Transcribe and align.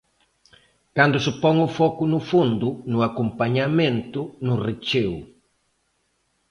Cando 0.97 1.17
se 1.25 1.31
pon 1.43 1.55
o 1.67 1.69
foco 1.79 2.03
no 2.13 2.19
fondo, 2.31 2.67
no 2.91 2.99
acompañamento, 3.09 4.21
no 4.45 4.53
recheo. 4.67 5.17